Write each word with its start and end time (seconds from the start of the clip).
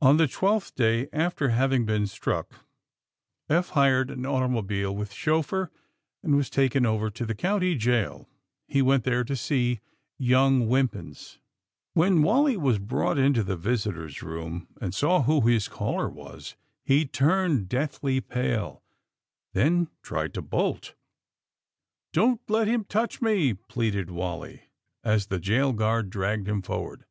On 0.00 0.16
the 0.16 0.26
twelfth 0.26 0.74
day 0.74 1.08
after 1.12 1.50
having 1.50 1.86
been 1.86 2.08
struck 2.08 2.64
Eph 3.48 3.68
hired 3.68 4.10
an 4.10 4.26
automobile, 4.26 4.92
with 4.92 5.12
chauffear, 5.12 5.70
and 6.24 6.34
was 6.34 6.50
taken 6.50 6.84
over 6.84 7.10
to 7.10 7.24
the 7.24 7.32
county 7.32 7.76
jail. 7.76 8.28
He 8.66 8.82
went 8.82 9.04
there 9.04 9.22
to 9.22 9.36
see 9.36 9.78
young 10.18 10.66
Wimpins. 10.66 11.38
When 11.94 12.24
Wally 12.24 12.56
was 12.56 12.80
brought 12.80 13.18
into 13.20 13.44
the 13.44 13.56
visitors* 13.56 14.20
room, 14.20 14.66
and 14.80 14.92
saw 14.92 15.22
who 15.22 15.40
his 15.46 15.68
caller 15.68 16.08
was, 16.08 16.56
he 16.82 17.06
turned 17.06 17.68
deathly 17.68 18.20
pale, 18.20 18.82
then 19.52 19.86
tried 20.02 20.34
to 20.34 20.42
bolt. 20.42 20.96
Don't 22.12 22.40
let 22.50 22.66
him 22.66 22.82
touch 22.82 23.22
me!" 23.22 23.54
pleaded 23.54 24.10
Wally, 24.10 24.62
as 25.04 25.28
the 25.28 25.38
jail 25.38 25.72
guard 25.72 26.10
dragged 26.10 26.48
him 26.48 26.62
forward. 26.62 27.04